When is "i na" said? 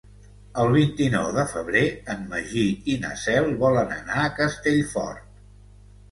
2.93-3.11